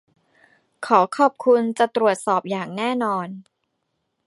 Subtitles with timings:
[0.85, 1.61] ขอขอบคุณ.
[1.79, 3.27] จะตรวจสอบอย่างแน่นอน